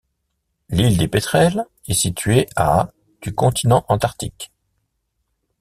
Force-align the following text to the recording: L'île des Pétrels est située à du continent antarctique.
L'île 0.69 0.97
des 0.97 1.07
Pétrels 1.07 1.63
est 1.87 1.93
située 1.93 2.49
à 2.55 2.89
du 3.21 3.35
continent 3.35 3.85
antarctique. 3.87 4.51